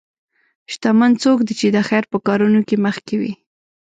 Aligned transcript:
شتمن 0.71 1.11
څوک 1.23 1.37
دی 1.47 1.53
چې 1.59 1.67
د 1.75 1.77
خیر 1.87 2.03
په 2.11 2.17
کارونو 2.27 2.59
کې 2.67 2.75
مخکې 2.85 3.15
وي. 3.21 3.33